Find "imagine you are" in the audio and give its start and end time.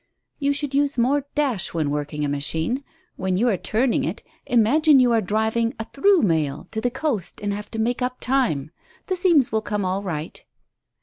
4.47-5.21